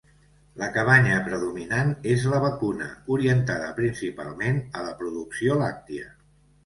La 0.59 0.67
cabanya 0.75 1.17
predominant 1.27 1.91
és 2.15 2.25
la 2.33 2.39
vacuna, 2.45 2.87
orientada 3.17 3.69
principalment 3.81 4.59
a 4.81 4.87
la 4.87 4.97
producció 5.03 5.59
làctia. 5.63 6.09